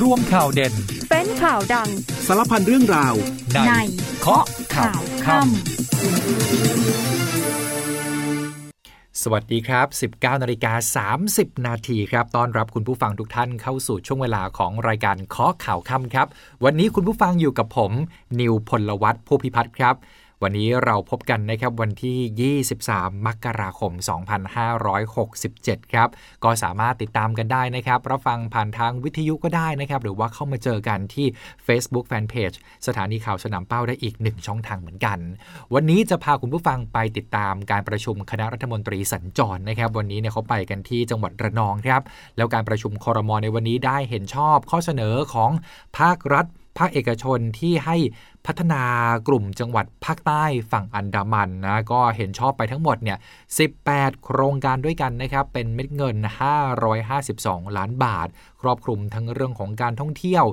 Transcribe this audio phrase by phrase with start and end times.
[0.00, 0.72] ร่วมข่าวเด่น
[1.10, 1.88] เป็นข่าวดัง
[2.26, 3.14] สารพันเรื่องราว
[3.52, 3.72] ในใน
[4.20, 5.44] เคาะข่าวค่ำ
[9.22, 10.72] สวัสดีครับ 19นาฬิกา
[11.18, 16.26] 30 นาทีครับ ต้อนรับคุณผู้ฟังทุกท่านเข้าสู่ช่วงเวลาของรายการเคาะข่าวค่ำครับ
[16.64, 17.92] วันนี้คุณผู้ฟังอยู่กับผม
[18.40, 19.94] นิวพลวัตผู้พิพัฒน์ครับ
[20.42, 23.92] วันนี้เราพบกันนะครับวันที่ 23 มกราคม
[25.12, 26.08] 2567 ครับ
[26.44, 31.26] ก็สามารถติดตามกันได้นะครับ รับฟังผ่านทางวิทยุก็ได้นะครับ หรือว่าเข้ามาเจอกันที่
[31.66, 35.18] Facebook Fanpage สถานีข่าวสนามเป้าได้อีกหนึ่งช่องทางเหมือนกัน
[35.74, 42.02] วันนี้จะพาคุณผู้ฟังไปติดตามการประชุมคณะรัฐมนตรีสัญจรนะครับ วันนี้เนี่ยเขาไปกันที่จังหวัดระนองครับ
[42.36, 45.50] แล้วการประชุมคอรมอในวันนี้ได้เห็นชอบข้อเสนอของ
[45.98, 46.46] ภาครัฐ
[46.78, 47.96] ภาคเอกชนที่ให้
[48.46, 48.82] พัฒนา
[49.28, 53.18] กลุ่มจังหวัดภาคใต้ฝั่งอันดามันนะก็เห็นชอบไปทั้งหมดเนี่ย
[53.70, 56.16] 18 โครงการด้วยกันนะครับ เป็นเม็ดเงิน
[56.96, 58.28] 552 ล้านบาท
[58.60, 60.44] ครอบคลุมทั้งเรื่องของการท่องเที่ยว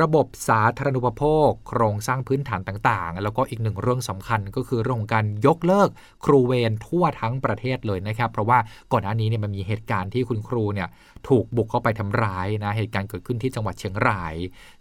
[0.00, 5.88] ระบบสาธารณูปโภค โครงสร้างพื้นฐานต่างๆ แล้วก็อีกหนึ่งเรื่องสำคัญก็คือเรื่องของการยกเลิก
[6.24, 8.58] ครูเวรทั่วทั้งประเทศเลยนะครับ เพราะว่า
[8.92, 10.88] ก่อนหน้านี้เนี่ยมันมีเหตุการณ์ที่คุณครูเนี่ย
[11.28, 14.34] ถูกบุกเข้าไปทำร้ายนะเหตุการณ์เกิดขึ้นที่จังหวัดเชียงราย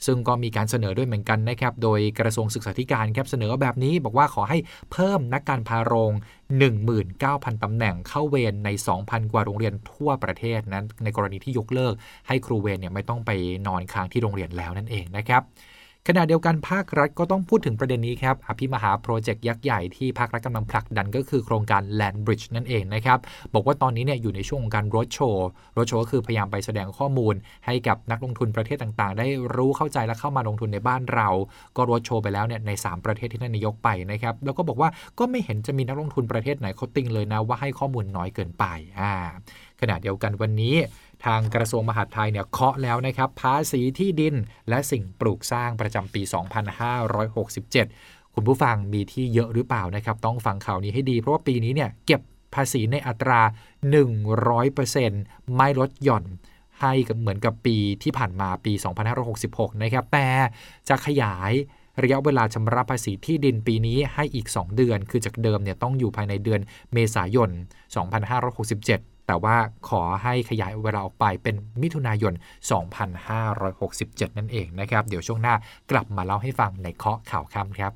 [0.06, 4.58] ซึ่งก็มีการเสนอด้วยเหมือนกันนะครับโดยกระทรวงศึกษาธิการครับเสนอแบบนี้บอกว่าขอให้
[4.92, 6.12] เพิ่มนักการพาโรง
[6.88, 8.70] 19,000 ตำแหน่งเข้าเวรใน
[9.02, 11.94] 2,000 กว่าโรงเรียนทั่วประเทศนั้นในกรณีที่ยกเลิก
[12.28, 13.32] ให้ครูเวรเนี่ยไม่ต้องไป
[13.68, 15.42] นอนค้างที่โรงเรียนแล้วนั่นเองนะครับ
[16.08, 23.20] ขณะเดียวกันภาครัฐก็ต้องพูดถึงประเด็นนี้ครับอภิมหาโปรเจกต์ยักษ์ใหญ่ที่ภาครัฐกำลังผลักดันก็คือโครงการ Land Bridge นั่นเองนะครับ
[23.54, 27.34] บอกว่าตอนนี้เนี่ยอยู่ในช่วงของการรถโชว์รถโชว์ก็คือพยายามไปแสดงข้อมูล
[27.66, 31.30] ให้กับนักลงทุนประเทศต่างๆ ได้รู้เข้าใจและเข้ามาลงทุนในบ้านเรา
[31.78, 34.90] ก็รถโชว์ไปแล้วเนี่ยใน 3 ประเทศที่ท่านนายกไปนะครับแล้วก็บอกว่า
[35.20, 38.66] ก็ไม่เห็นจะมีนักลงทุนประเทศไหนเขาติงเลยนะว่าให้ข้อมูลน้อยเกินไป
[39.00, 39.14] อ่า
[39.82, 40.76] ขณะเดียวกันวันนี้
[41.26, 44.36] ทางกระทรวงมหาดไทยเนี่ยเคาะแล้วนะครับภาษีที่ดิน
[44.70, 46.22] และสิ่งปลูกสร้างประจำปี
[47.08, 52.22] 2567 คุณผู้ฟังมีที่เยอะหรือเปล่านะครับ ต้องฟังข่าวนี้ให้ดี เพราะว่าปีนี้เนี่ยเก็บ
[52.56, 53.42] ภาษีในอัตรา
[54.70, 56.26] 100%ไม่ลดหย่อน
[56.82, 58.74] ให้กับเหมือนกับปีที่ผ่านมาปี
[59.28, 60.28] 2566 นะครับ แต่
[60.90, 61.52] จะขยาย
[62.02, 66.62] ระยะเวลาชำระภาษีที่ดินปีนี้ให้อีก 2 เดือน คือจากเดิมเนี่ยต้องอยู่ภายในเดือน
[66.94, 67.50] เมษายน
[68.30, 69.58] 2567 แต่ว่า
[69.90, 72.34] ขอให้ขยายเวลาออกไปเป็นมิถุนายน
[73.56, 75.56] 2567 นั่นเองนะครับ เดี๋ยวช่วงหน้า
[75.92, 77.94] กลับมาเล่าให้ฟังในเคาะข่าวค่ำครับ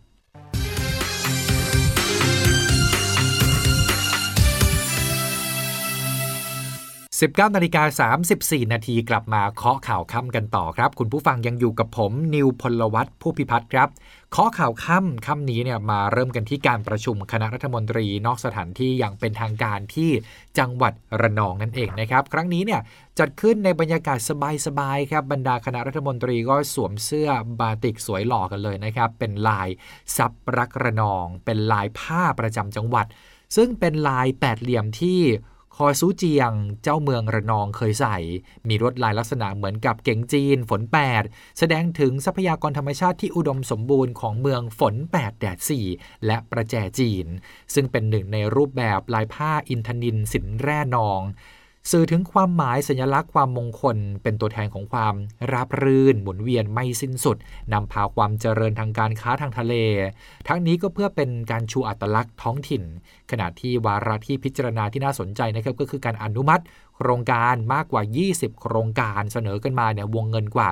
[7.22, 8.09] 19นาฬิกา
[8.40, 13.90] 34 นาทีกลับมาเคาะข่าวค่ำกันต่อครับ คุณผู้ฟังยังอยู่กับผม นิวพลวัตผู้พิพัฒน์ครับ
[14.31, 20.12] เคาะข่าวค่ำค่ำนี้เนี่ยมาเริ่มกันที่การประชุมคณะรัฐมนตรีนอกสถานที่อย่างเป็นทางการที่
[20.59, 22.81] จังหวัดระนองนั่นเองนะครับ ครั้งนี้เนี่ย
[23.19, 24.19] จัดขึ้นในบรรยากาศ
[24.68, 29.69] สบายๆครับบรรดาคณะรัฐมนตรีก็สวมเสื้อบาติกสวยหล่อกันเลยนะครับ เป็นลาย
[30.18, 33.06] ซับรักระนอง เป็นลายผ้าประจำจังหวัด
[33.56, 35.22] ซึ่งเป็นลายแปดเหลี่ยมที่
[35.78, 36.54] คอซูเจียง
[36.84, 38.18] เจ้าเมืองระนองเคยใส่
[38.68, 40.82] มีลวดลายลักษณะเหมือนกับเก่งจีน ฝน
[41.20, 45.58] 8 แสดงถึงทรัพยากรธรรมชาติที่อุดมสมบูรณ์ของเมืองฝน 8 แดด
[45.92, 47.26] 4 และประแจจีน
[47.74, 51.22] ซึ่งเป็นหนึ่งในรูปแบบลายผ้าอินทนินสินแร่นอง
[51.92, 55.16] สื่อถึงความหมายสัญลักษณ์ความมงคล เป็นตัวแทนของความ
[55.52, 57.38] ราบรื่น หมุนเวียนไม่สิ้นสุด
[57.74, 59.74] นำพาความเจริญทางการค้าทางทะเล
[60.48, 62.84] ทั้งนี้ก็เพื่อเป็นการชูอัตลักษณ์ท้องถิ่น
[63.32, 66.64] ขณะที่วาระที่พิจารณาที่น่าสนใจนะครับก็คือการอนุมัติ
[66.98, 70.70] โครงการมากกว่า 20 โครงการเสนอกันมาเนี่ยวงเงินกว่า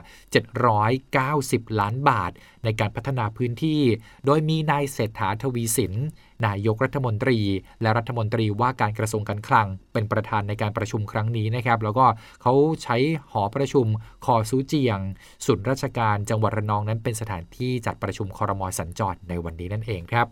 [1.27, 2.31] 790 ล้านบาท
[2.63, 3.81] ในการพัฒนาพื้นที่
[4.25, 5.93] โดยมีนายเศรษฐาทวีสิน
[6.47, 7.39] นายกรัฐมนตรี
[7.81, 12.05] และรัฐมนตรีว่าการกระทรวงการคลัง เป็นประธานในการประชุมครั้งนี้นะครับ แล้วก็
[12.41, 12.53] เขา
[12.83, 12.97] ใช้
[13.31, 13.85] หอประชุม
[14.25, 14.99] คอซูเจียง
[15.45, 20.27] ศูนย์ราชการจังหวัดระนองนั้นเป็นสถานที่จัดประชุมคอรมอสัญจรในวันนี้นั่นเองครับ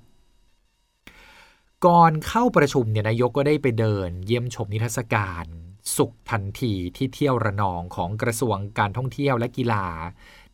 [1.85, 5.45] ก่อนเข้าประชุมเนี่ยนายกก็ได้ไปเดิน เยี่ยมชมนิทรรศการ
[5.97, 9.85] สุขทันทีที่เที่ยวระนองของกระทรวงการท่องเที่ยวและกีฬา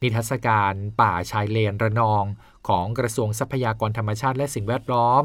[0.02, 2.24] นิทรรศการป่าชายเลนระนอง
[2.68, 5.24] ของกระทรวงทรัพยากรธรรมชาติและสิ่งแวดล้อม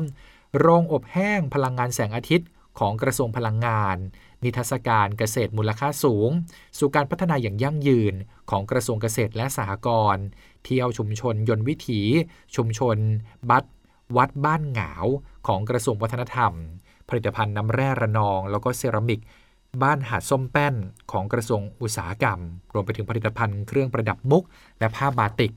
[0.58, 2.48] โรงอบแห้งพลังงานแสงอาทิตย์
[2.78, 3.96] ของกระทรวงพลังงาน
[4.44, 6.30] นิทรรศการเกษตรมูลค่าสูง
[6.78, 8.14] สู่การพัฒนาอย่างยั่งยืน
[8.50, 10.24] ของกระทรวงเกษตรและสหกรณ์
[10.64, 12.00] เที่ยวชุมชนยนต์วิถี
[12.56, 12.96] ชุมชน
[13.50, 13.64] บัต
[14.16, 15.06] วัดบ้านหงาว
[15.46, 16.52] ของกระทรวงวัฒนธรรม
[17.08, 19.20] ผลิตภัณฑ์น้ำแร่ระนอง แล้วก็เซรามิก
[19.82, 20.74] บ้านหาดส้มแป้น
[21.12, 22.38] ของกระทรวงอุตสาหกรรม
[22.72, 24.44] รวมไปถึงผลิตภัณฑ์เครื่องประดับมุก
[24.78, 25.52] และผ้าบาติก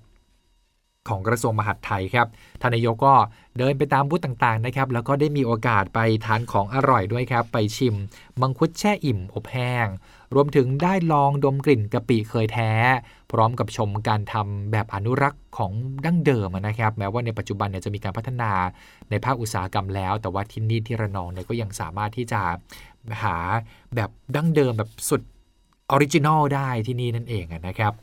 [1.10, 2.28] ของกระทรวงมหาดไทยครับ
[2.62, 3.14] ทานายกก็
[3.58, 7.96] เดินไปตามบูธต่างๆนะครับ แล้วก็ได้มีโอกาสไปทานของอร่อยด้วยครับ ไปชิม
[8.42, 9.88] มังคุดแช่อิ่มอบแห้ง
[10.34, 12.72] รวมถึงได้ลองดมกลิ่นกะปิเคยแท้
[13.32, 15.72] พร้อมกับชมการทำแบบอนุรักษ์ของ
[16.06, 18.52] ดั้งเดิมนะครับ แม้ว่าในปัจจุบันเนี่ยจะมีการพัฒนา
[19.10, 22.42] ในภาคอุตสาหกรรมแล้ว แต่ว่าที่นี่ที่ระนองเนี่ยก็ยังสามารถที่จะ
[23.24, 23.36] หา
[23.96, 25.22] แบบดั้งเดิมแบบสุด
[25.92, 27.94] original ได้ที่นี่นั่นเองนะครับ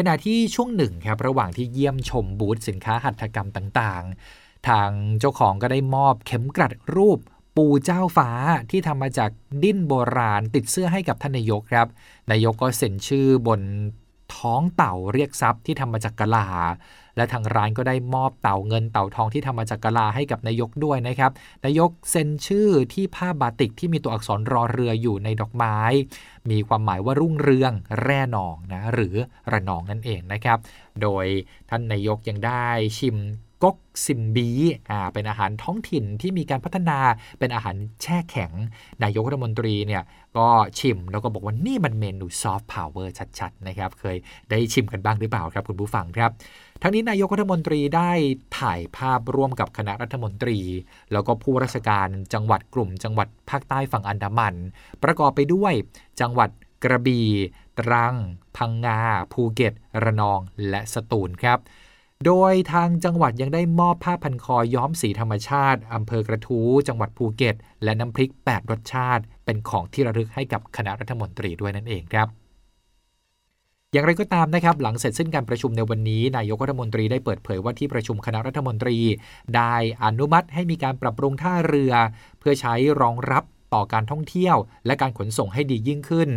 [0.00, 4.90] ขณะที่ช่วงหนึ่งครับระหว่างที่เยี่ยมชมบูธสินค้าหัตถกรรมต่างๆ ทาง
[5.20, 7.18] เจ้าของก็ได้มอบเข็มกลัดรูป
[7.56, 8.30] ปูเจ้าฟ้า
[8.70, 9.30] ที่ทำมาจาก
[9.62, 11.88] ดิ้นโบราณติดเสื้อให้กับท่านนายกครับ
[12.30, 13.60] นายกก็เซ็นชื่อบน
[14.36, 16.46] ท้องเต่าเรียกทรัพย์ที่ทำมาจากกะลา
[17.18, 21.30] และทางร้านก็ได้มอบเต่าเงินเต่าทองที่ทำมาจากกะลาให้กับนายกด้วยนะครับ
[21.64, 25.78] นายกเซ็นชื่อที่ผ้าบาติกที่มีตัวอักษรรอเรืออยู่ในดอกไม้
[26.50, 27.72] มีความหมายว่ารุ่งเรือง
[28.02, 29.16] แร่หนองนะหรือ
[29.52, 30.58] ระนองนั่นเองนะครับ
[31.02, 31.26] โดย
[31.70, 32.66] ท่านนายกยังได้
[32.98, 33.16] ชิม
[33.64, 34.50] ก๊กซิมบี
[34.90, 36.98] อ่าเป็นอาหารท้องถิ่นที่มีการพัฒนา
[37.38, 38.52] เป็นอาหารแช่แข็ง
[39.02, 40.02] นายกรัฐมนตรีเนี่ย
[40.38, 40.48] ก็
[40.78, 44.16] ชิมแล้วก็บอกว่านี่มันเมนูซอฟต์พาวเวอร์ชัดๆนะครับ เคย
[44.50, 46.30] ได้ชิมกันบ้างหรือเปล่าครับคุณผู้ฟังครับ
[46.82, 48.10] ทั้งนี้นายกรัฐมนตรีได้
[48.58, 50.58] ถ่ายภาพร่วมกับคณะรัฐมนตรี
[51.12, 54.54] แล้วก็ผู้ราชการจังหวัดกลุ่ม จังหวัดภาคใต้ฝั่งอันดามัน
[55.02, 55.72] ประกอบไปด้วย
[56.20, 56.50] จังหวัด
[56.84, 57.28] กระบี่
[57.78, 58.16] ตรัง
[58.56, 59.00] พังงา
[59.32, 61.58] ภูเก็ต ระนอง และสตูลครับ
[62.26, 72.28] โดยทางจังหวัดยังได้มอบผ้าพันคอย้อมสีธรรมชาติอำเภอกระทู้ จังหวัดภูเก็ต และน้ำพริก 8 รสชาติ เป็นของที่ระลึกให้กับคณะรัฐมนตรีด้วยนั่นเองครับ
[73.92, 78.98] อย่างไรก็ตามนะครับหลังเสร็จสิ้นการประชุมในวันนี้ นายกรัฐมนตรีได้เปิดเผยว่าที่ประชุมคณะรัฐมนตรี
[79.56, 79.74] ได้
[80.04, 81.92] อนุมัติให้มีการปรับปรุงท่าเรือ
[82.38, 83.44] เพื่อใช้รองรับ
[83.74, 84.56] ต่อการท่องเที่ยว
[84.86, 86.30] และการขนส่งให้ดียิ่งขึ้น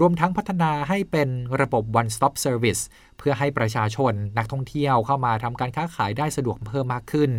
[0.00, 1.28] รวมทั้งพัฒนาให้เป็น
[1.60, 2.82] ระบบ one stop service
[3.18, 7.30] เพื่อให้ประชาชนนักท่องเที่ยวเข้ามาทำการค้าขายได้สะดวกเพิ่มมากขึ้น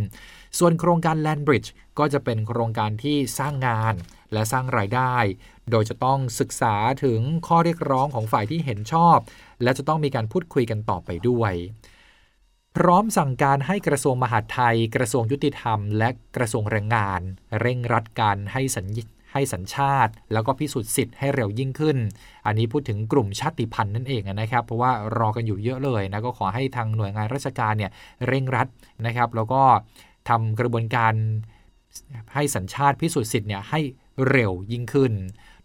[0.59, 1.69] ส่วนโครงการ Land Bridge
[1.99, 3.95] ก็จะเป็นโครงการที่สร้างงาน
[4.33, 5.15] และสร้างรายได้
[5.71, 9.17] โดยจะต้องศึกษาถึงข้อเรียกร้องของฝ่ายที่เห็นชอบ
[9.63, 11.53] และจะต้องมีการพูดคุยกันต่อไปด้วย
[12.77, 17.21] พร้อมสั่งการให้กระทรวงมหาดไทย กระทรวงยุติธรรม และกระทรวงแรงงาน
[17.59, 18.87] เร่งรัดการให้สัญ
[19.33, 21.97] ให้สัญชาติ แล้วก็พิสูจน์สิทธิ์ให้เร็วยิ่งขึ้น
[22.45, 27.91] อันนี้พูดถึงกลุ่มชาติพันธุ์นั่นเองนะครับ เพราะว่ารอกันอยู่เยอะเลยนะ ก็ขอให้ทางหน่วยงานราชการเนี่ย
[28.27, 28.67] เร่งรัด
[29.05, 29.61] นะครับ แล้วก็
[30.29, 31.13] ทำกระบวนการ
[32.33, 33.79] ให้สัญชาติพิสูจน์สิทธิ์เนี่ยให้
[34.29, 35.13] เร็วยิ่งขึ้น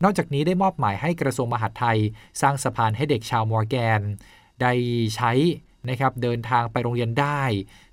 [0.02, 1.98] นอกจากนี้ได้มอบหมายให้กระทรวงมหาดไทย
[2.40, 4.00] สร้างสะพานให้เด็กชาวมอร์แกน
[4.62, 4.72] ได้
[5.16, 5.32] ใช้
[5.88, 7.40] นะครับเดินทางไปโรงเรียนได้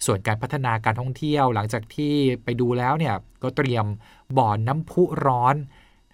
[0.05, 2.13] ส่วนการพัฒนาการท่องเที่ยวหลังจากที่
[2.43, 3.85] ไปดูแล้วเนี่ยก็เตรียม
[4.37, 5.55] บ่อน้ำพุร้อน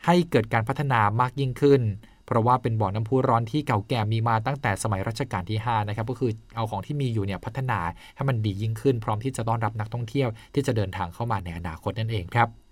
[0.06, 1.82] ให้เกิดการพัฒนามากยิ่งขึ้น
[2.26, 7.80] เพราะว่าเป็นบ่อน้ำพุร้อนที่เก่าแก่มีมาตั้งแต่สมัยรัชกาลที่5นะครับก็คือเอาของที่มีอยู่เนี่ยพัฒนา
[8.16, 12.67] ให้มันดียิ่งขึ้น พร้อมที่จะต้อนรับนักท่องเที่ยวที่จะเดินทางเข้ามาในอนาคตนั่นเองครับ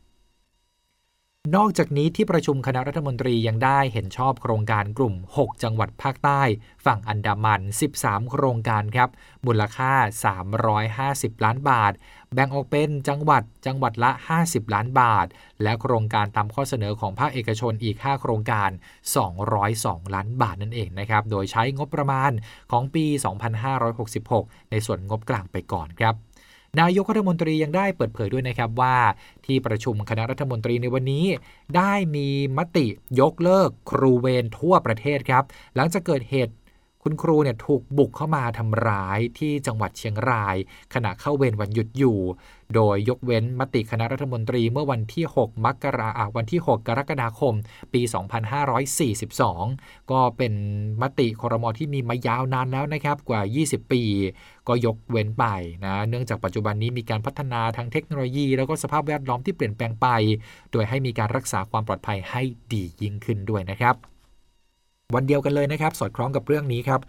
[1.54, 6.42] นอกจากนี้ที่ประชุมคณะรัฐมนตรียังได้เห็นชอบโครงการกลุ่ม 6 จังหวัดภาคใต้
[6.86, 7.62] ฝั่งอันดามัน
[7.98, 9.10] 13 โครงการครับ
[9.46, 9.94] มูลค่า
[10.84, 11.94] 350 ล้านบาท
[12.34, 14.12] แบ่งออกเป็นจังหวัดจังหวัดละ
[14.44, 15.28] 50 ล้านบาท
[15.64, 18.70] และโครงการตามข้อเสนอของภาคเอกชนอีก 5 โครงการ
[19.42, 22.32] 202 ล้านบาทนั่นเองนะครับ โดยใช้งบประมาณ
[22.72, 23.06] ของปี
[23.90, 26.16] 2566 ในส่วนงบกลางไปก่อนครับ
[26.82, 28.98] นายกรัฐมนตรียังได้เปิดเผยด้วยนะครับว่า
[29.46, 31.26] ที่ประชุมคณะรัฐมนตรีในวันนี้
[31.78, 32.28] ได้มี
[32.58, 32.88] มติ
[33.20, 35.44] ยกเลิกครูเวรทั่วประเทศครับ
[35.76, 36.54] หลังจากเกิดเหตุ
[37.08, 40.56] คุณครูเนี่ยถูกบุกเข้ามาทำร้ายที่จังหวัดเชียงราย
[40.94, 42.18] ขณะเข้าเวรวันหยุดอยู่
[42.76, 47.54] โดยยกเว้นมติคณะรัฐมนตรีเมื่อวันที่ 6 มกราคมวันที่ 6 กรกฎาคม
[47.94, 48.02] ปี
[49.26, 50.54] 2542 ก็เป็น
[51.02, 54.04] มติคอรมอที่มีมายาวนานแล้วนะครับกว่า 20 ปี
[54.68, 55.46] ก็ยกเว้นไป
[55.86, 60.08] นะเนื่องจากปัจจุบันนี้มีการพัฒนาทางเทคโนโลยี แล้วก็สภาพแวดล้อมที่เปลี่ยนแปลงไป
[60.72, 62.42] โดยให้มีการรักษาความปลอดภัยให้
[62.74, 64.15] ดียิ่งขึ้นด้วยนะครับ
[65.14, 67.02] วันเดียวกันเลยนะครับ สอดคล้องกับเรื่องนี้ครับ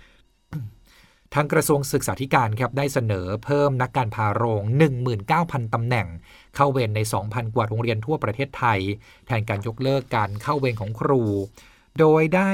[1.35, 4.63] ทางกระทรวงศึกษาธิการครับได้เสนอเพิ่มนักการพาโรง
[5.19, 6.07] 19,000 ตำแหน่ง
[6.57, 8.81] เข้าเวรใน 2,000 กว่าโรงเรียนทั่วประเทศไทย
[9.27, 11.23] แทนการยกเลิกการเข้าเวรของครู
[11.99, 12.51] โดยได้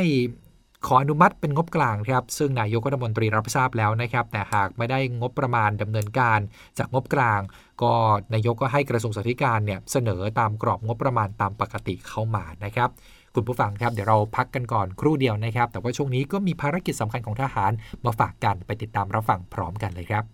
[0.86, 6.40] ขออนุมัติเป็นงบกลางครับ ซึ่งนายกรัฐมนตรีรับทราบแล้วนะครับ แต่หากไม่ได้งบประมาณดำเนินการ
[6.78, 7.40] จากงบกลาง
[7.82, 7.92] ก็
[8.34, 12.90] นายกก็ให้กระทรวงศึกษาธิการเนี่ยเสนอตามกรอบงบประมาณตามปกติเข้ามานะครับ
[13.34, 17.72] คุณผู้ฟังครับเดี๋ยวเราพักกันก่อนครู่เดียวนะครับ แต่ว่าช่วงนี้ก็มีภารกิจสำคัญของทหาร
[18.04, 20.24] มาฝากกันไปติดตามรับฟังพร้อมกันเลยครับ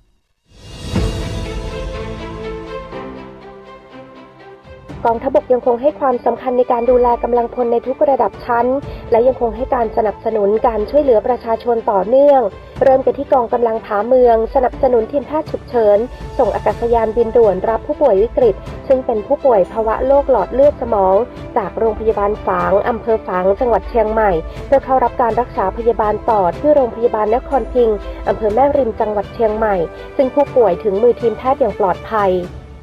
[5.07, 8.67] กองทัพบกยังคงให้ความสำคัญในการดูแลกำลังพลในทุกระดับชั้น
[9.11, 12.41] และยังคงให้การสนับสนุนการช่วยเหลือประชาชนต่อเนื่อง
[12.83, 15.99] เริ่มกันที่กองกำลังผาเมือง สนับสนุนทีมแพทย์ฉุกเฉิน
[16.39, 18.55] ส่งอากาศยานบินด่วนรับผู้ป่วยวิกฤต
[18.89, 21.17] ซึ่งเป็นผู้ป่วยภาวะโรคหลอดเลือดสมอง
[21.57, 24.31] จากโรงพยาบาลฝางอำเภอฝางจังหวัดเชียงใหม่
[24.67, 29.75] เพื่อเข้ารับการรักษาพยาบาลต่อที่โรงพยาบาลนครพิงค์อำเภอแม่ริมจังหวัดเชียงใหม่
[30.17, 32.33] ซึ่งผู้ป่วยถึงมือทีมแพทย์อย่างปลอดภัย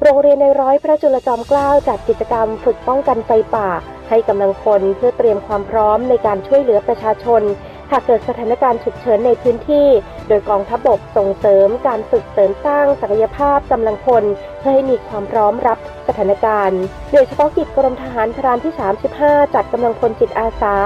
[0.08, 3.68] โรงเรียนในร้อยพระจุลจอมเกล้าจัดกิจกรรมฝึกป้องกันไฟป่า
[4.08, 7.42] ให้กำลังคนเพื่อเตรียมความพร้อมในการช่วยเหลือประชาชน
[7.90, 9.88] หากเกิดสถานการณ์ฉุกเฉินในพื้นที่
[10.28, 14.24] โดยกองทัพบกส่งเสริมการฝึกเสริมสร้างศักยภาพกำลังคน
[14.58, 16.80] เพื่อให้มีความพร้อมรับสถานการณ์
[17.12, 18.72] โดยเฉพาะกิจกรมทหารพรานที่
[19.12, 20.76] 35 จัดกำลังคนจิตอาสา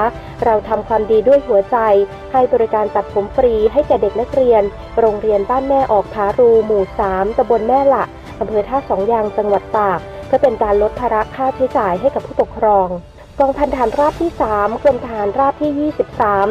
[0.44, 1.76] เราทำความดีด้วยหัวใจ
[2.32, 4.62] ให้บริการตัดผมฟรีให้แก่เด็กนักเรียน
[5.00, 8.04] โรงเรียนบ้านแม่ออกผารูหมู่ 3ตำบลแม่ละ
[8.40, 12.88] อำเภอท่าสองยางจังหวัดตาก เพื่อเป็นการลดภาระค่าใช้จ่ายให้กับผู้ปกครอง
[13.38, 15.92] กองพันทหารราบที่ 3 กรมทหารราบที่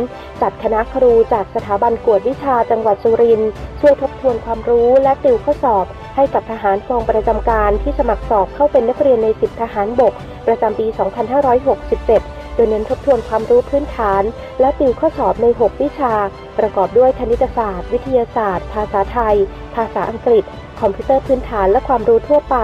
[0.02, 10.14] 23 จัดคณะครูจากสถาบันกวดวิชาจังหวัดสุรินทร์ช่วยทบทวนความรู้และติวข้อสอบ ให้กับทหารกองประจำการที่สมัครสอบเข้าเป็นนักเรียนในสิบทหารบก
[10.48, 14.24] ประจำปี 2567 โดยเน้นทบทวนความรู้พื้นฐาน
[14.60, 16.14] และติวข้อสอบใน 6 วิชา
[16.58, 19.36] ประกอบด้วยคณิตศาสตร์ วิทยาศาสตร์ ภาษาไทย
[19.76, 20.44] ภาษาอังกฤษ
[20.82, 22.58] คอมพิวเตอร์พื้นฐานและความรู้ทั่วไป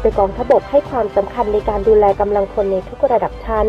[0.00, 3.66] โดยกองทพบกให้ความสำคัญในการดูแลกำลังคนในทุกระดับชั้น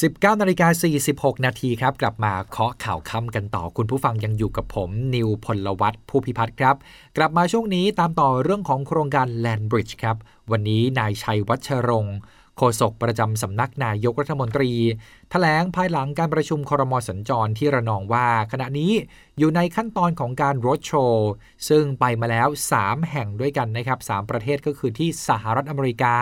[0.00, 0.68] 19นาฬิกา
[1.06, 6.76] 46 นาทีครับ กลับมาเคาะข่าวค่ำกันต่อคุณผู้ฟังยังอยู่กับผม นิวพลวัตผู้พิพัฒน์ครับ
[7.16, 10.16] กลับมาช่วงนี้ตามต่อเรื่องของโครงการ Land Bridge ครับ
[10.50, 12.18] วันนี้นายชัยวัชรงค์
[12.56, 14.72] โฆษกประจำสำนักนายกรัฐมนตรี
[15.30, 18.92] แถลงภายหลังการประชุมครมสัญจรที่ระนองว่า ขณะนี้
[19.38, 21.30] อยู่ในขั้นตอนของการรถโชว์
[21.68, 26.16] ซึ่งไปมาแล้ว 3 แห่งด้วยกันนะครับ 3 ประเทศก็คือที่สหรัฐอเมริกา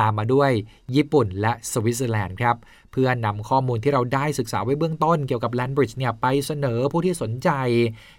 [0.00, 0.50] ตามมาด้วย
[0.94, 2.56] ญี่ปุ่นและสวิตเซอร์แลนด์ครับ
[2.92, 7.50] เพื่อนำข้อมูลที่เราได้ศึกษาไว้เบื้องต้นเกี่ยวกับ Land Bridge เนี่ยไปเสนอผู้ที่สนใจ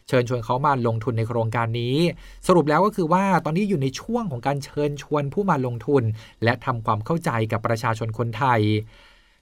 [0.07, 1.97] เชิญชวนเขามาลงทุนในโครงการนี้
[2.47, 6.03] สรุปแล้วก็คือว่าตอนนี้อยู่ในช่วงของการเชิญชวนผู้มาลงทุน
[6.43, 8.61] และทำความเข้าใจกับประชาชนคนไทย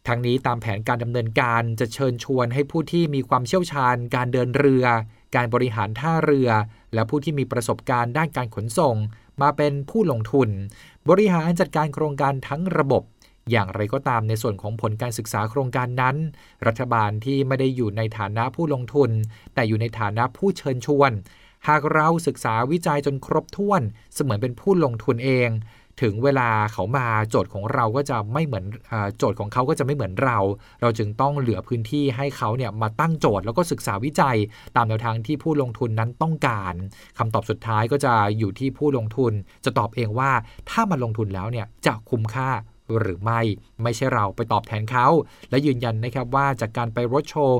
[0.08, 4.86] ทั้งนี้ตามแผนการดำเนินการจะเชิญชวนให้ผู้ที่มีความเชี่ยวชาญ การเดินเรือ
[5.36, 6.50] การบริหารท่าเรือ
[6.94, 8.96] และผู้ที่มีประสบการณ์ด้านการขนส่ง
[9.42, 10.50] มาเป็นผู้ลงทุน
[11.10, 13.04] บริหารจัดการโครงการทั้งระบบ
[13.52, 16.16] อย่างไรก็ตามในส่วนของผลการศึกษาโครงการนั้น
[16.68, 19.12] รัฐบาลที่ไม่ได้อยู่ในฐานะผู้ลงทุน
[19.54, 21.12] แต่อยู่ในฐานะผู้เชิญชวน
[21.68, 23.82] หากเราศึกษาวิจัยจนครบถ้วน
[24.14, 25.50] เสมือนเป็นผู้ลงทุนเอง
[26.02, 28.66] ถึงเวลาเขามาโจทย์ของเราก็จะไม่เหมือน
[29.18, 30.40] โจทย์ของเขาก็จะไม่เหมือนเรา
[30.82, 34.38] เราจึงต้องเหลือพื้นที่ให้เขาเนี่ยมาตั้งโจทย์แล้วก็ศึกษาวิจัย
[34.76, 36.74] ตามแนวทางที่ผู้ลงทุนนั้นต้องการ
[37.18, 39.34] คำตอบสุดท้ายก็จะอยู่ที่ผู้ลงทุน
[39.66, 40.32] จะตอบเองว่า
[40.70, 42.50] ถ้ามาลงทุนแล้วเนี่ยจะคุ้มค่า
[43.00, 43.42] หรือไม่
[43.84, 45.08] ไม่ใช่เราไปตอบแทนเขา
[45.50, 47.60] และยืนยันนะครับว่าจากการไปรถโชว์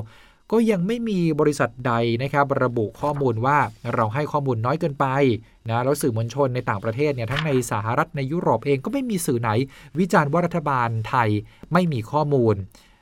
[0.50, 1.92] ก็ยังไม่มีบริษัทใด
[2.22, 3.58] นะครับระบุข้อมูลว่า
[3.94, 5.06] เราให้ข้อมูลน้อยเกินไป
[5.68, 9.50] นะแล้วสื่อมวลชนในต่างประเทศเนี่ยทั้งในสหรัฐในยุโรปเองก็ไม่มีสื่อไหน
[9.98, 11.28] วิจารณ์ว่ารัฐบาลไทย
[11.72, 12.54] ไม่มีข้อมูล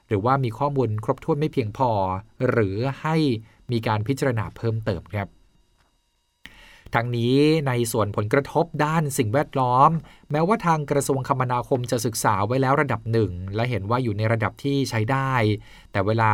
[0.08, 1.90] หรือว่ามีข้อมูลครบถ้วนไม่เพียงพอ
[2.50, 3.16] หรือให้
[3.72, 5.28] มีการพิจารณาเพิ่มเติมครับ
[6.94, 7.36] ทั้งนี้
[7.68, 9.90] ในส่วนผลกระทบด้านสิ่งแวดล้อม
[10.30, 15.32] แม้ว่าทางกระทรวงคมนาคมจะศึกษาไว้แล้วระดับหนึ่ง และเห็นว่าอยู่ในระดับที่ใช้ได้
[15.92, 16.32] แต่เวลา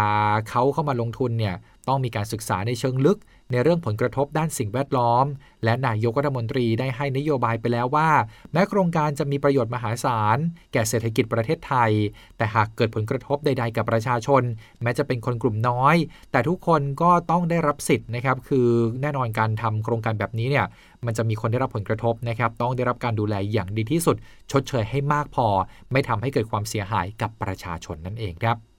[0.48, 1.54] เขาเข้ามาลงทุนเนี่ย
[1.88, 3.18] ต้องมีการศึกษาในเชิงลึก
[3.50, 5.24] ในเรื่องผลกระทบด้านสิ่งแวดล้อม
[5.64, 8.10] และนายกรัฐมนตรีได้ให้นโยบายไปแล้วว่า
[8.52, 10.38] แม้โครงการจะมีประโยชน์มหาศาล
[10.72, 11.90] แก่เศรษฐกิจประเทศไทย
[12.36, 14.42] แต่หากเกิดผลกระทบใด ๆ กับประชาชน
[14.82, 15.96] แม้จะเป็นคนกลุ่มน้อย
[16.32, 18.68] แต่ทุกคนก็ต้องได้รับสิทธิ์นะครับ คือ
[19.02, 20.66] แน่นอนการทำโครงการแบบนี้เนี่ย
[21.06, 24.16] มันจะมีคนได้รับผลกระทบนะครับ ต้องได้รับการดูแลอย่างดีที่สุด
[24.52, 25.46] ชดเชยให้มากพอ
[25.92, 28.73] ไม่ทำให้เกิดความเสียหายกับประชาชนนั่นเองครับ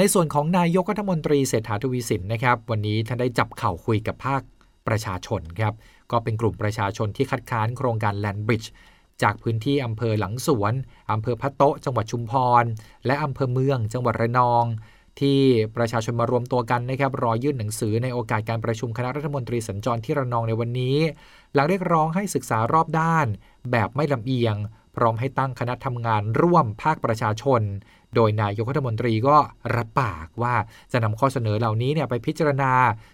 [0.00, 4.42] ในส่วนของนายกรัฐมนตรีเศรษฐาทวีสินนะครับ วันนี้ท่านได้จับเข่าคุยกับภาค
[4.88, 5.74] ประชาชนครับ
[6.10, 8.70] ก็เป็นกลุ่มประชาชนที่คัดค้านโครงการแลนบริดจ์
[9.22, 10.72] จากพื้นที่อำเภอหลังสวน
[11.12, 12.64] อำเภอพัะโตะจังหวัดชุมพร
[13.06, 14.64] และอำเภอเมือง จังหวัดระนอง
[15.20, 15.40] ที่
[15.76, 20.98] ประชาชนมารวมตัวกันนะครับรอยื่นหนังสือในโอกาสการประชุมคณะรัฐมนตรีสัญจรที่ระนองในวันนี้
[21.54, 23.26] หลังเรียกร้องให้ศึกษารอบด้าน
[23.70, 24.56] แบบไม่ลำเอียง
[24.96, 27.62] พร้อมให้ตั้งคณะทำงานร่วมภาคประชาชน
[28.14, 29.36] โดยนายกรัฐมนตรีก็
[29.76, 30.54] รับปากว่า
[30.92, 32.72] จะนำข้อเสนอเหล่านี้เนี่ยไปพิจารณา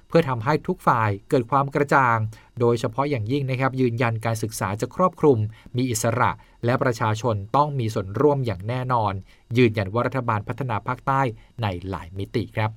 [0.09, 2.17] เพื่อทำให้ทุกฝ่ายเกิดความกระจ่าง
[2.61, 5.39] โดยเฉพาะอย่างยิ่งนะครับ ยืนยันการศึกษาจะครอบคลุม
[5.77, 6.31] มีอิสระ
[6.65, 9.13] และประชาชนต้องมีส่วนร่วมอย่างแน่นอน
[9.59, 11.21] ยืนยันว่ารัฐบาลพัฒนาภาคใต้
[11.63, 12.71] ในหลายมิติครับ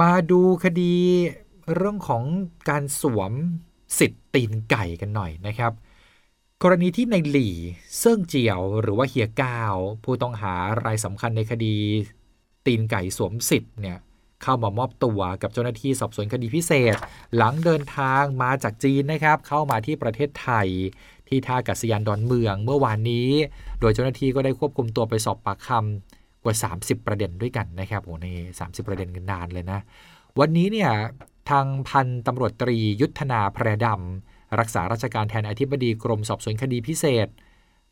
[0.00, 0.94] มาดูคดี
[1.74, 2.24] เรื่องของ
[2.68, 3.32] การสวม
[3.98, 5.72] สิทธิ์ตีนไก่กันหน่อยนะครับ
[6.62, 7.54] กรณีที่ในหลี่
[7.98, 9.74] เซิ่งเจียว หรือว่าเฮียก้าว
[10.04, 11.76] ผู้ต้องหารายสำคัญในคดี
[12.66, 13.98] ตีนไก่สวมสิทธิ์เนี่ย
[14.42, 16.96] เข้ามามอบตัวกับเจ้าหน้าที่สอบสวนคดีพิเศษ
[17.36, 20.68] หลังเดินทางมาจากจีนนะครับ เข้ามาที่ประเทศไทย
[21.28, 23.30] ที่ท่ากัศยานดอนเมืองเมื่อวานนี้
[23.80, 29.78] โดยเจ้าหน้าที่ก็ได้ควบคุมตัวไปสอบปากคำกว่า 30 ประเด็นด้วยกันนะครับโอ้นี่สาประเด็นกันนานเลยนะ
[30.38, 30.90] วันนี้เนี่ย
[31.50, 37.28] ทางพันตำรวจตรียุทธนาแพรดำ รักษาราชการแทนอธิบดีกรมสอบสวนคดีพิเศษ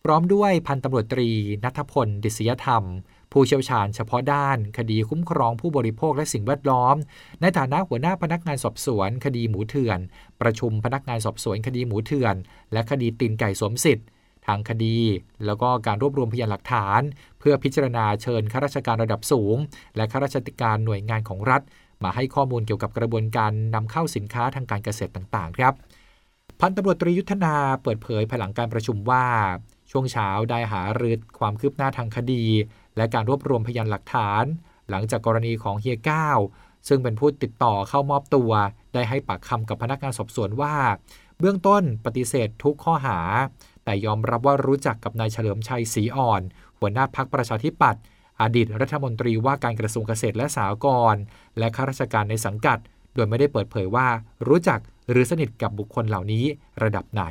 [0.05, 1.31] พร้อมด้วยพันตำรวจตรี
[1.65, 2.85] นัทพล ดิษยธรรม
[3.33, 6.97] ผู้เชี่ยวชาญเฉพาะด้าน คดีคุ้มครองผู้บริโภคและสิ่งแวดล้อม
[7.41, 9.99] ในฐานะหัวหน้าพนักงานสอบสวน คดีหมูเถื่อน
[10.41, 12.35] ประชุมพนักงานสอบสวนคดีหมูเถื่อน
[12.73, 14.07] และคดีตีนไก่สวมสิทธิ์
[14.47, 14.99] ทางคดี
[15.47, 17.01] แล้วก็การรวบรวมพยานหลักฐาน
[17.39, 19.57] เพื่อพิจารณาเชิญข้าราชการระดับสูง
[19.97, 21.63] และข้าราชการหน่วยงานของรัฐ
[22.05, 25.75] มาให้ข้อมูลเกี่ยวกับกระบวนการนำเข้าสินค้าทางการเกษตรต่าง ๆ ครับ
[26.61, 29.27] พันตำรวจตรียุทธนาเปิดเผยภายหลังการประชุมว่า
[29.91, 32.45] ช่วงเช้าได้หารือความคืบหน้าทางคดี
[32.97, 34.45] และการรวบรวมพยานหลักฐาน
[34.91, 36.39] หลังจากกรณีของเฮียก้าว
[36.89, 38.51] ซึ่งเป็นผู้ติดต่อเข้ามอบตัว
[38.95, 40.75] ได้ให้ปากคำกับพนักงานสอบสวนว่า
[41.39, 43.19] เบื้องต้นปฏิเสธทุกข้อหา
[43.85, 46.43] แต่ยอมรับว่ารู้จักกับนายเฉลิมชัยศรีอ่อน
[46.79, 48.03] หัวหน้าพักประชาธิปัตย์
[48.41, 51.23] อดีตรัฐมนตรีว่าการกระทรวงเกษตรและสหกรณ์
[51.59, 52.79] และข้าราชการในสังกัด
[53.15, 54.09] โดยไม่ได้เปิดเผยว่า
[54.49, 56.45] รู้จัก หรือสนิทกับบุคคลเหล่านี้
[56.83, 57.25] ระดับไหน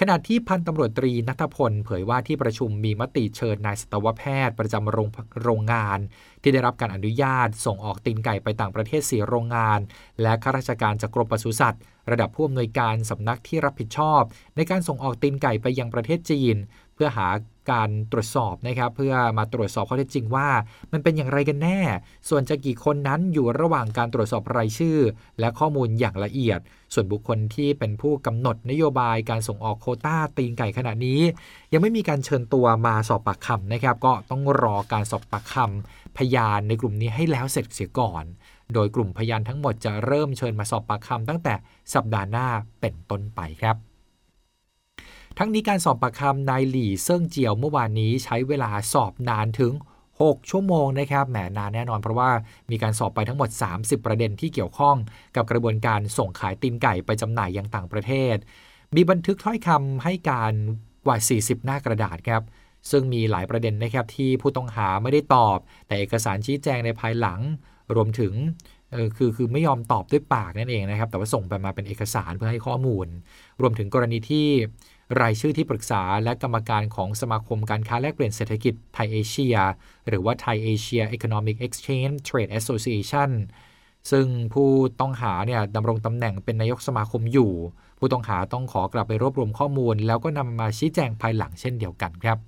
[0.00, 5.08] ขณะที่พันตำรวจตรีนัทพล เผยว่าที่ประชุมมีมติเชิญนายสัตวแพทย์ประจำโรง
[5.42, 5.98] โรงงาน
[6.42, 9.78] ที่ได้รับการอนุญาตส่งออกตีนไก่ไปต่างประเทศสีโรงงาน
[10.22, 14.22] และข้าราชการจากกรมปศุสัตว์ ระดับผู้อำนวยการสำนักที่รับผิดชอบ
[14.56, 16.56] ในการส่งออกตีนไก่ไปยังประเทศจีน
[16.94, 17.28] เพื่อหา
[17.70, 20.48] การตรวจสอบนะครับ เพื่อมาตรวจสอบข้อเท็จจริงว่า
[20.92, 21.80] มันเป็นอย่างไรกันแน่
[22.28, 24.98] ส่วนจะกี่คนนั้นอยู่ระหว่างการตรวจสอบรายชื่อ
[25.40, 26.60] และข้อมูลอย่างละเอียด
[26.94, 31.20] ส่วนบุคคลที่เป็นผู้กำหนดนโยบายการส่งออกโคต้าตีนไก่ขณะนี้
[31.72, 38.24] ยังไม่มีการเชิญตัวมาสอบปากคำนะครับ ก็ต้องรอการสอบปากคำพยานในกลุ่มนี้ให้แล้วเสร็จเสียก่อน
[38.72, 41.54] โดยกลุ่มพยานทั้งหมดจะเริ่มเชิญมาสอบปากคำตั้งแต่
[41.94, 42.48] สัปดาห์หน้า
[42.80, 43.93] เป็นต้นไปครับ
[45.38, 49.72] ทั้งนี้การสอบปากคำนายหลี่เซิ่งเจียวเมื่อวานนี้ใช้เวลาสอบนานถึง
[50.12, 52.30] 6 ชั่วโมงนะครับแหมนานแน่นอนเพราะว่า
[52.70, 54.96] มีการสอบไปทั้งหมด 30 ประเด็นที่เกี่ยวข้อง
[55.36, 58.36] กับกระบวนการส่งขายตีนไก่ไปจำหน่ายยังต่างประเทศ
[58.94, 60.52] มีบันทึกถ้อยคำให้การ
[61.06, 62.42] กว่า 40 หน้ากระดาษครับ
[62.90, 67.40] ซึ่งมีหลายประเด็นนะครับที่ผู้ต้องหาไม่ได้ตอบ แต่เอกสารชี้แจงในภายหลัง
[67.94, 68.32] รวมถึง
[69.16, 73.06] คือคือไม่ยอมตอบด้วยปากนั่นเองนะครับ แต่ว่าส่งไปมาเป็นเอกสารเพื่อให้ข้อมูล
[73.60, 74.48] รวมถึงกรณีที่
[75.20, 79.56] รายชื่อที่ปรึกษาและกรรมการของสมาคมการค้าแลกเปลี่ยนเศรษฐกิจไทยเอเชีย
[80.08, 83.30] หรือว่าไทยเอเชีย Economic Exchange Trade Association
[84.10, 84.68] ซึ่งผู้
[85.00, 87.52] ต้องหาเนี่ยดำรงตำแหน่งเป็นนายกสมาคมอยู่
[87.98, 92.38] ผู้ต้องหาต้องขอกลับไปรวบรวมข้อมูล แล้วก็นำมาชี้แจงภายหลังเช่นเดียวกันครับ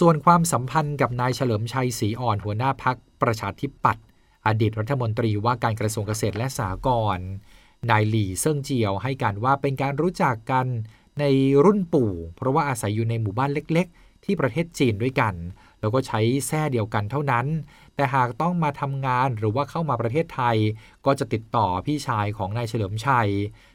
[0.00, 4.04] ส่วนความสัมพันธ์กับนายเฉลิมชัยศรีอ่อนหัวหน้าพักประชาธิปัตย์
[4.46, 7.28] อดีตรัฐมนตรีว่าการกระทรวงเกษตรและสหกรณ์
[7.88, 10.66] นายหลี่เซิ่งเจียวให้การว่าเป็นการรู้จักกัน
[11.20, 11.24] ใน
[11.64, 15.34] รุ่นปู่ เพราะว่าอาศัยอยู่ในหมู่บ้านเล็ก ๆ ที่ประเทศจีนด้วยกัน
[15.80, 17.46] แล้วก็ใช้แท้เดียวกันเท่านั้น
[17.94, 20.56] แต่หากต้องมาทำงานหรือว่าเข้ามาประเทศไทย
[21.06, 23.30] ก็จะติดต่อพี่ชายของนายเฉลิมชัย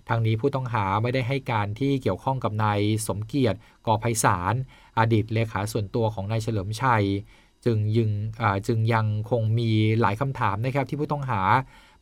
[0.10, 4.54] ทางนี้ผู้ต้องหาไม่ได้ให้การที่เกี่ยวข้องกับนายสมเกียรติก่อไพศาล
[5.00, 7.06] อดีตเลขาส่วนตัวของนายเฉลิมชัย
[7.66, 8.12] จึงยัง
[8.68, 11.42] จึงยังคงมีหลายคำถามนะครับที่ผู้ต้องหา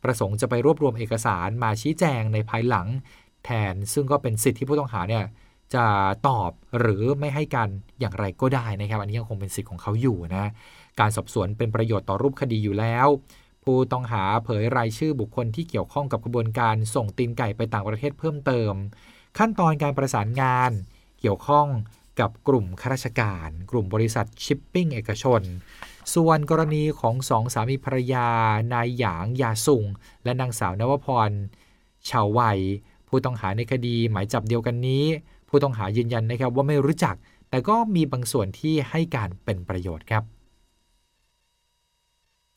[0.04, 2.86] ประสงค์จะไปรวบรวมเอกสารมาชี้แจงในภายหลัง
[3.44, 5.24] แทนซึ่งก็เป็นสิทธิที่ผู้ต้องหาเนี่ย
[5.74, 5.86] จะ
[6.28, 7.68] ตอบหรือไม่ให้การ
[8.00, 10.44] อย่างไรก็ได้นะครับ อันนี้ยังคงเป็นสิทธิของเขาอยู่นะ
[11.00, 13.06] การสอบสวนเป็นประโยชน์ต่อรูปคดีอยู่แล้ว
[13.64, 18.72] ผู้ต้องหาเผยรายชื่อบุคคลที่เกี่ยวข้องกับกระบวนการส่งตีนไก่ไปต่างประเทศเพิ่มเติม
[19.38, 20.70] ขั้นตอนการประสานงาน
[21.20, 21.66] เกี่ยวข้อง
[22.20, 25.42] กับกลุ่มข้าราชการ กลุ่มบริษัทชิปปิ้งเอกชน
[26.14, 28.26] ส่วนกรณีของสองสามีภรรยา
[28.72, 29.84] นายหยางยาสุง
[30.24, 31.30] และนางสาวนวพร
[32.08, 32.60] ชาววัย
[33.08, 35.04] ผู้ต้องหาในคดีหมายจับเดียวกันนี้
[35.48, 37.14] ผู้ต้องหายืนยันนะครับว่าไม่รู้จัก
[37.50, 40.24] แต่ก็มีบางส่วนที่ให้การเป็นประโยชน์ครับ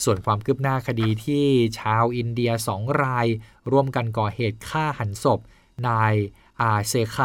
[0.04, 1.46] ส่วนความคืบหน้าคดีที่
[1.80, 3.28] ชาวอินเดียสองราย
[3.72, 5.40] ร่วมกันก่อเหตุฆ่าหันศพ
[5.88, 6.14] นาย
[6.62, 7.20] อาเซไค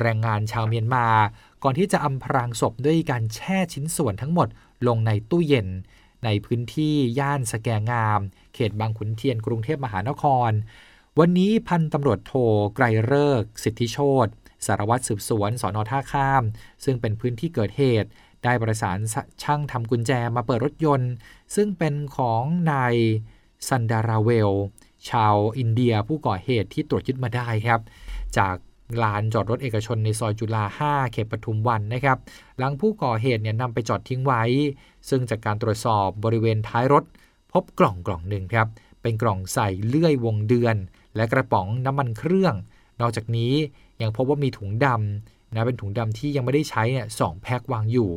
[0.00, 1.06] แรงงานชาวเมียนมา
[1.64, 4.48] ก่อนที่จะอำพรางศพด้วยการแช่ชิ้นส่วนทั้งหมด
[4.86, 5.68] ลงในตู้เย็น
[6.24, 8.20] ในพื้นที่ย่านสแกงาม
[8.54, 10.50] เขตบางขุนเทียนกรุงเทพมหานคร
[11.18, 12.32] วันนี้พันตำรวจโท
[12.74, 14.26] ไกรเลิกสิทธิโชต
[14.66, 16.42] สารวัตรสืบสวนสอนอท่าข้าม
[16.84, 18.08] ซึ่งเป็นพื้นที่เกิดเหตุ
[18.44, 18.98] ได้ประสาน
[19.42, 21.12] ช่างทำกุญแจมาเปิดรถยนต์
[21.54, 22.94] ซึ่งเป็นของนาย
[23.68, 24.52] ซันดาราเวล
[25.10, 27.80] ชาวอินเดียผู้ก่อเหตุที่ตรวจยึดมาได้ครับ
[28.38, 28.56] จาก
[29.02, 32.18] ลานจอดรถเอกชนในซอยจุฬา 5 เขตปทุมวันนะครับ
[32.58, 34.42] หลังผู้ก่อเหตุเนี่ยนำไปจอดทิ้งไว้
[35.08, 37.04] ซึ่งจากการตรวจสอบบริเวณท้ายรถ
[37.52, 38.68] พบกล่องกล่องหนึ่งครับ
[39.02, 40.76] เป็นกล่องใส่เลื่อยวงเดือน
[41.16, 42.54] และกระป๋องน้ำมันเครื่อง
[43.00, 43.54] นอกจากนี้
[44.02, 48.10] ยังพบว่ามีถุงดำนะเป็นถุงดำที่ยังไม่ได้ใช้เนี่ยสองแพ็ควางอยู่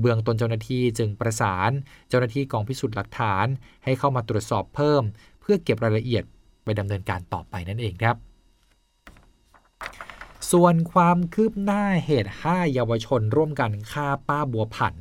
[0.00, 1.70] เบื้องต้นเจ้าหน้าที่จึงประสาน
[2.08, 3.46] เจ้าหน้าที่กองพิสูจน์หลักฐาน
[3.84, 5.02] ให้เข้ามาตรวจสอบเพิ่ม
[5.40, 6.24] เพื่อเก็บรายละเอียด
[6.64, 8.16] ไปดำเนินการต่อไปนั่นเองครับ
[10.52, 14.96] ส่วนความคืบหน้าเหตุ 5 เยาวชนร่วมกันฆ่าป้าบัวผัน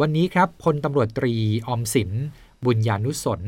[0.00, 1.34] วันนี้ครับพลตำรวจตรี
[1.68, 2.10] อมสิน
[2.64, 3.42] บุญญานุสน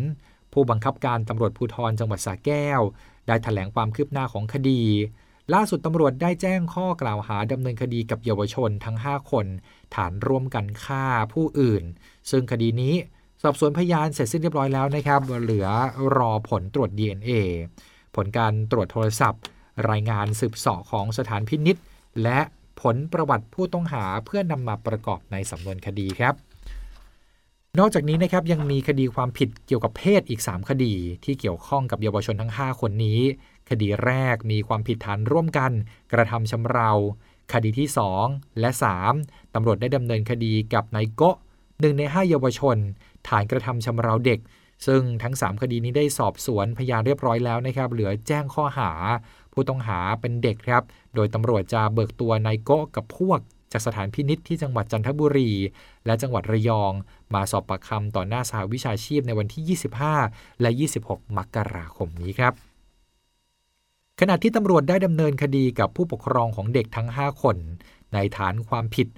[0.52, 2.80] ผู้บังคับการตำรวจภูธรจังหวัดสระแก้ว
[3.26, 4.82] ได้ถแถลงความคืบหน้าของคดี
[5.54, 9.46] ล่าสุดตำรวจได้แจ้งข้อกล่าวหาดำเนินคดีกับเยาวชนทั้ง 5 คน
[9.94, 11.84] ฐานร่วมกันฆ่าผู้อื่น
[12.30, 12.94] ซึ่งคดีนี้
[13.42, 15.68] สอบสวนพยานเสร็จสิ้นเรียบร้อยแล้วนะครับ เหลือ
[16.16, 17.30] รอผลตรวจ DNA
[18.14, 19.42] ผลการตรวจโทรศัพท์
[19.90, 21.76] รายงานสืบสาะของสถานพินิษ
[22.22, 22.40] และ
[22.80, 26.34] ผลประวัติผู้ต้องหาเพื่อนำมาประกอบในสำนวนคดีครับ
[27.78, 33.20] นอกจากนี้นะครับยังมีคดีความผิดเกี่ยวกับเพศอีก 3 คดี ที่เกี่ยวข้องกับเยาวชนทั้ง 5 คนนี้
[33.70, 35.72] คดีแรกมีความผิดฐานร่วมกัน
[36.12, 36.90] กระทำชำเรา
[37.52, 37.88] คดีที่
[38.24, 38.70] 2 และ
[39.12, 41.36] 3ตำรวจได้ดำเนินคดีกับนายโกะ
[41.80, 42.76] หนึ่งใน 5 เยาวชน
[43.28, 44.40] ฐานกระทำชำเราเด็ก
[44.86, 48.90] ซึ่งทั้ง 3 คดีนี้ได้สอบสวนพยานเรียบร้อยแล้วนะครับ เหลือแจ้งข้อหา
[49.54, 50.82] ผู้ต้องหาเป็นเด็กครับ
[51.14, 53.40] โดยตำรวจจะเบิกตัวนายโกะกับพวก
[53.72, 55.50] จากสถานพินิษที่จังหวัดจันทบุรี
[56.06, 56.92] และจังหวัดระยอง
[57.34, 59.78] มาสอบปากคำต่อหน้าสาวิชาชีพในวันที่
[60.20, 60.70] 25 และ
[61.04, 62.52] 26 มกราคมนี้ครับ
[64.20, 67.56] ขณะที่ตำรวจได้ดำเนินคดีกับผู้ปกครองของเด็กทั้ง 5 คน
[68.14, 69.08] ในฐานความผิด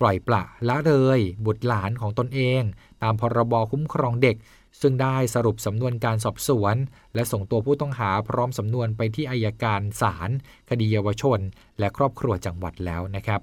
[0.00, 2.62] ปล่อยปละละเลย บุตรหลานของตนเอง
[3.02, 4.36] ตามพรบคุ้มครองเด็ก
[4.80, 6.76] ซึ่งได้สรุปสำนวนการสอบสวน
[7.14, 10.30] และส่งตัวผู้ต้องหาพร้อมสำนวนไปที่อายการศาล
[10.70, 11.40] คดีเยาวชน
[11.78, 13.40] และครอบครัวจังหวัดแล้วนะครับ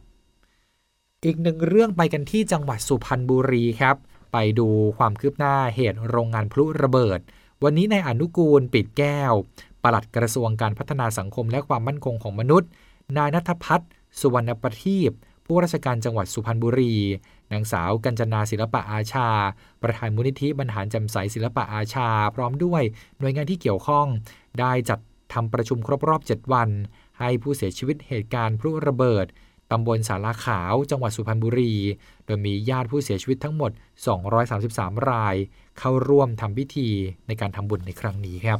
[1.25, 3.95] อีกหนึ่งเรื่องไปกันที่จังหวัดสุพรรณบุรีครับ
[4.33, 4.67] ไปดู
[4.97, 7.19] ความคืบหน้าเหตุโรงงานพลุระเบิด
[7.63, 9.33] วันนี้ในอนุกูลปิดแก้ว
[9.83, 12.69] ปลัดกระทรวงการพัฒนาสังคมและความมั่นคงของมนุษย์
[13.17, 15.11] นายนัทพัฒน์สุวรรณประทีป
[15.45, 16.93] ผู้ราชการจังหวัดสุพรรณบุรี
[17.53, 19.27] นางสาวกัญจนาศิลปะอาชา
[19.83, 22.83] ประธานมูลนิธิบรรหารจำใสศิลปะอาชา พร้อมด้วย
[23.19, 24.07] หน่วยงานที่เกี่ยวข้อง
[24.59, 24.99] ได้จัด
[25.33, 26.69] ทำประชุมครบรอบ 7 วัน
[27.19, 29.25] ให้ผู้เสียชีวิตเหตุการณ์พลุระเบิด
[29.71, 31.73] ตำบลสาราขาวจังหวัดสุพรรณบุรี
[32.25, 33.71] โดยมีญาติผู้เสียชีวิตทั้งหมด
[34.39, 35.35] 233 ราย
[35.79, 36.89] เข้าร่วมทำพิธี
[37.27, 38.59] ในการทำบุญในครั้งนี้ครับ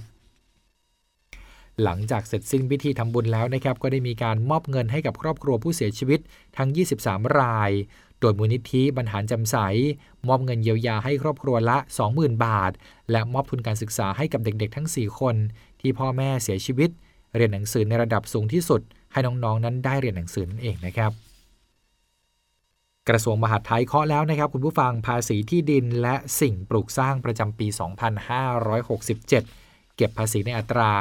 [1.83, 6.19] หลังจากเสร็จสิ้นพิธีทำบุญแล้วนะครับ ก็ได้มีการมอบเงินให้กับครอบครัวผู้เสียชีวิต
[6.57, 7.71] ทั้ง 23 ราย
[8.23, 9.55] โดยมูลนิธิบรรหารจำใส
[10.27, 11.77] มอบเงินเยียวยาให้ครอบครัวละ
[12.09, 12.71] 20,000 บาท
[13.11, 15.35] และมอบทุนการศึกษาให้กับเด็กๆ ทั้ง 4 คน
[15.81, 16.89] ที่พ่อแม่เสียชีวิต
[17.35, 18.81] เรียนหนังสือในระดับสูงที่สุด
[19.11, 21.11] ให้น้องๆ นั้นได้เรียนหนังสือนั่นเองนะครับ
[23.09, 29.62] กระทรวงมหาดไทยเคาะแล้วนะครับ คุณผู้ฟังภาษีที่ดินและสิ่งปลูกสร้างประจำปี 2567
[29.97, 30.91] เก็บภาษีในอัตรา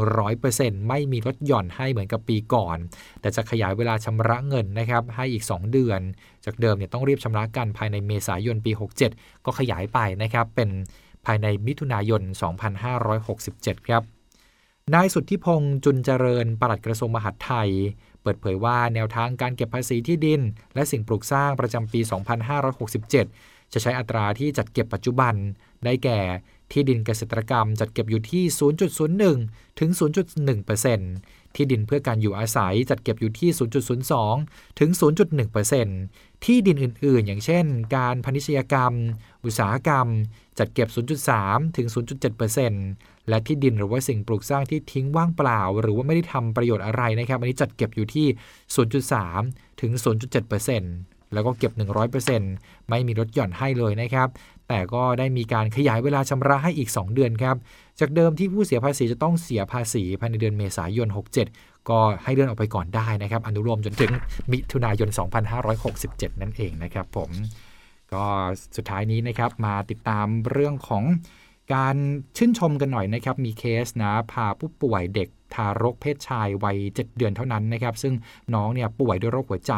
[0.00, 2.78] 100%ไม่มีลดหย่อนให้เหมือนกับปีก่อน
[3.20, 6.00] แต่จะขยายเวลาชำระเงินนะครับให้อีก 2 เดือน
[6.44, 8.72] จากเดิมเนี่ยต้องรีบชำระกันภายในเมษายนปี
[9.08, 10.70] 67 ก็ขยายไปนะครับเป็น
[11.26, 12.22] ภายในมิถุนายน
[13.04, 14.02] 2567 ครับ
[14.94, 17.70] นายสุทธิพงษ์จุนเจริญปลัดกระทรวงมหาดไทย
[18.22, 20.40] เปิดเผยว่าแนวทางการเก็บภาษีที่ดิน
[20.74, 22.00] และสิ่งปลูกสร้างประจำปี
[22.86, 25.34] 2567 จะใช้อัตราที่จัดเก็บปัจจุบัน
[25.84, 26.20] ได้แก่
[26.72, 28.44] ที่ดินเกษตรกรรมจัดเก็บอยู่ที่
[29.10, 29.90] 0.01 ถึง
[30.52, 33.50] 0.1%ที่ดินเพื่อการอยู่อาศัยจัดเก็บอยู่ที่
[34.14, 34.90] 0.02 ถึง
[35.66, 37.64] 0.1%ที่ดินอื่น ๆ อย่างเช่น
[37.96, 38.92] การพาณิชยกรรม
[39.44, 40.06] อุตสาหกรรม
[40.58, 40.88] จัดเก็บ
[41.32, 41.86] 0.3 ถึง
[42.58, 48.26] 0.7%และที่ดินหรือว่าสิ่งปลูกสร้างที่ทิ้งว่างเปล่า หรือว่าไม่ได้ทำประโยชน์อะไรนะครับ อันนี้จัดเก็บอยู่ที่
[49.02, 49.92] 0.3 ถึง
[50.62, 51.72] 0.7%แล้วก็เก็บ
[52.30, 54.28] 100%ไม่มีลดหย่อนให้เลยนะครับ
[54.70, 57.56] แต่ก็ได้มีการขยายเวลาชำระให้อีก 2 เดือนครับ
[58.00, 61.08] จากเดิมที่ผู้เสียภาษีจะต้องเสียภาษีภายในเดือนเมษายน
[61.48, 64.12] 67 ก็ให้เลื่อนออกไปก่อนได้นะครับ อนุโลมจนถึง
[64.52, 65.08] มิถุนายน
[65.74, 67.30] 2567 นั่นเองนะครับผม
[68.12, 68.24] ก็
[68.76, 71.04] สุดท้ายนี้นะครับมาติดตามเรื่องของ
[71.74, 71.96] การ
[72.36, 78.14] ชื่นชมกันหน่อยนะครับ มีเคสนะ พาผู้ป่วยเด็กทารกเพศชายวัย 7 เดือนเท่านั้นนะครับ ซึ่ง
[78.54, 79.74] น้องเนี่ยป่วยด้วยโรคหัวใจ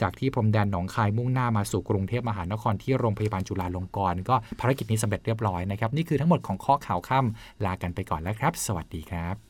[0.00, 9.49] จากที่พรมแดนหนองคายมุ่งหน้ามาสู่กรุงเทพมหานครที่โรงพยาบาลจุฬาลงกรณ์ก็ภารกิจนี้สำเร็จเรียบร้อยนะครับ นี่คือทั้งหมดของข้อข่าวค่ำลากันไปก่อนแล้วครับ สวัสดีครับ